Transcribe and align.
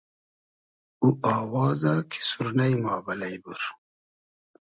او 1.01 1.07
آوازۂ 1.37 1.93
کی 2.09 2.19
سورنݷ 2.29 2.71
ما 2.83 2.95
بئلݷ 3.05 3.35
بور 3.43 3.61